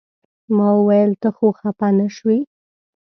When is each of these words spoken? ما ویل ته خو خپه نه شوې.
ما 0.55 0.69
ویل 0.87 1.11
ته 1.21 1.29
خو 1.35 1.47
خپه 1.59 1.87
نه 1.97 2.07
شوې. 2.15 2.39